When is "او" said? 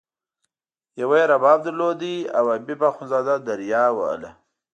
2.37-2.45